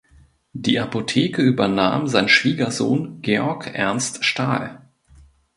[0.53, 4.81] Die Apotheke übernahm sein Schwiegersohn Georg Ernst Stahl.